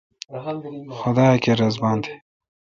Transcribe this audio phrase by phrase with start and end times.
[0.99, 2.09] خدا کیر رس بان تھ۔